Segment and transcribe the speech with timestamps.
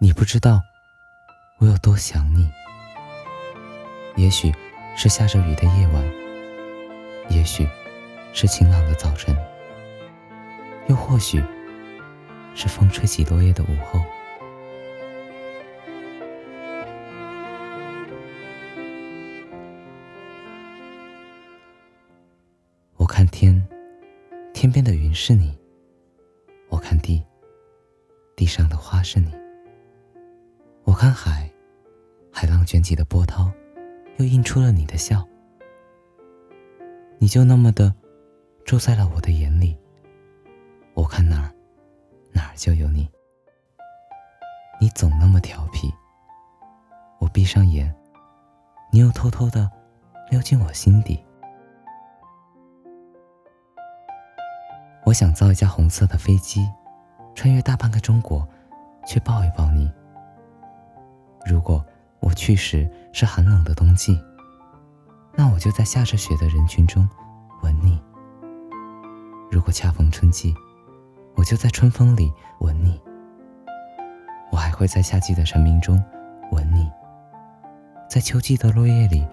[0.00, 0.62] 你不知道
[1.58, 2.48] 我有多想你。
[4.14, 4.52] 也许
[4.96, 6.04] 是下着雨的夜晚，
[7.30, 7.68] 也许
[8.32, 9.36] 是晴朗的早晨，
[10.86, 11.42] 又或许
[12.54, 14.00] 是风吹起落叶的午后。
[22.96, 23.66] 我看天，
[24.54, 25.58] 天边的云是你；
[26.68, 27.20] 我看地，
[28.36, 29.32] 地上的花是你。
[31.00, 31.48] 看海，
[32.32, 33.48] 海浪卷起的波涛，
[34.16, 35.24] 又映出了你的笑。
[37.18, 37.94] 你就那么的
[38.64, 39.78] 住在了我的眼里。
[40.94, 41.54] 我看哪儿，
[42.32, 43.08] 哪儿就有你。
[44.80, 45.88] 你总那么调皮。
[47.20, 47.94] 我闭上眼，
[48.90, 49.70] 你又偷偷的
[50.32, 51.24] 溜进我心底。
[55.04, 56.68] 我想造一架红色的飞机，
[57.36, 58.44] 穿越大半个中国，
[59.06, 59.88] 去抱一抱你。
[61.48, 61.82] 如果
[62.20, 64.20] 我去时是寒冷的冬季，
[65.34, 67.08] 那我就在下着雪的人群中
[67.62, 67.98] 吻你；
[69.50, 70.54] 如果恰逢春季，
[71.36, 73.00] 我就在春风里吻你。
[74.52, 75.98] 我还会在夏季的蝉鸣中
[76.52, 76.86] 吻你，
[78.10, 79.26] 在秋季的落叶里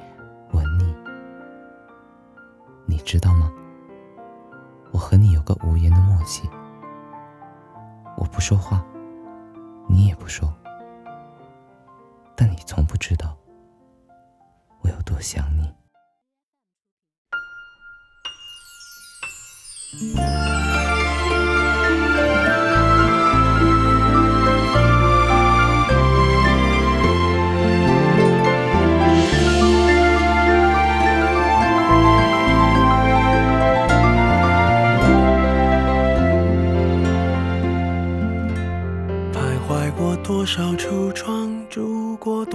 [0.53, 0.95] 吻你。
[2.85, 3.51] 你知道吗？
[4.93, 6.49] 我和你有个无言的默契，
[8.15, 8.81] 我不说话，
[9.89, 10.54] 你也不说。
[12.35, 13.37] 但你从不知道
[14.81, 15.73] 我有多想你。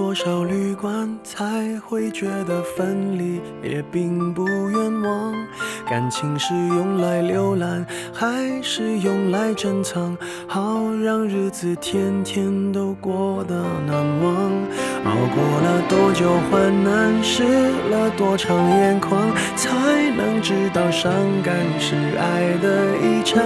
[0.01, 5.35] 多少旅馆，才会觉得分离也并不冤枉。
[5.87, 10.17] 感情是用来浏览，还是用来珍藏？
[10.49, 14.51] 好让日子天天都过得难忘。
[15.05, 17.43] 熬过了多久患难，湿
[17.91, 19.71] 了多长眼眶，才
[20.15, 21.11] 能知道伤
[21.43, 23.43] 感是爱的遗产。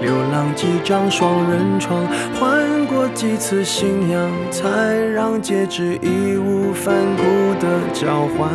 [0.00, 2.06] 流浪几张双人床，
[2.38, 4.68] 换过几次信仰，才
[5.12, 7.22] 让戒指义无反顾
[7.58, 8.48] 的交换。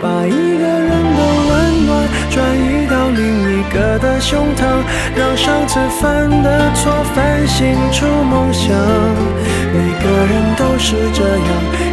[0.00, 4.82] 把一个人的温暖转移到另一个的胸膛，
[5.14, 8.74] 让上次犯的错反省出梦想。
[9.70, 11.57] 每个人都是这样，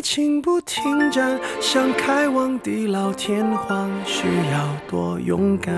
[0.00, 5.74] 爱情不停站，想开往地老天荒，需要多勇敢。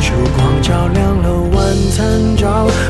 [0.00, 2.31] 烛光照亮了晚餐，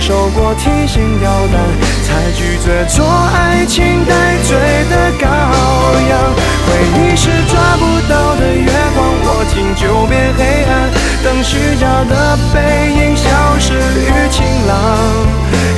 [0.00, 1.56] 受过提心吊胆，
[2.04, 4.56] 才拒绝做爱情带罪
[4.90, 5.24] 的羔
[6.08, 6.12] 羊。
[6.66, 10.90] 回忆是抓不到的月光，握紧就变黑暗。
[11.24, 13.24] 等虚假的背影消
[13.58, 14.72] 失于晴朗，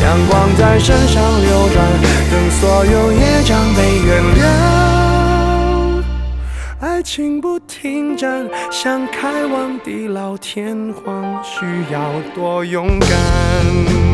[0.02, 1.76] 阳光在身上流转，
[2.30, 4.38] 等所有业障被原谅。
[6.80, 12.00] 爱情不停站，想开往地老天荒，需要
[12.34, 14.07] 多勇敢。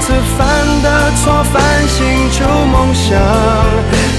[0.00, 3.18] 次犯的错反省出梦想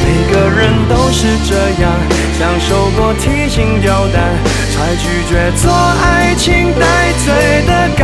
[0.04, 1.92] 每个人都是这样
[2.38, 4.36] 享受过提心吊胆
[4.74, 8.04] 才拒绝做爱情待罪的羔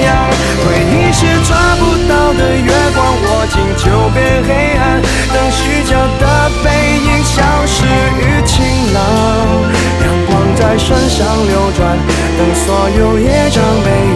[0.00, 0.30] 羊
[0.64, 5.00] 回忆是抓不到的月光握紧就变黑暗
[5.32, 7.84] 等虚假的背影消失
[8.20, 9.86] 于晴朗。
[10.02, 11.98] 阳光在身上流转
[12.38, 14.15] 等所有业障被